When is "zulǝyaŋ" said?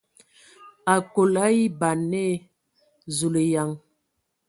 3.17-3.69